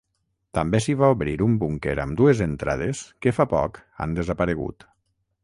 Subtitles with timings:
[0.57, 4.91] També s'hi va obrir un búnquer amb dues entrades que fa poc han desaparegut.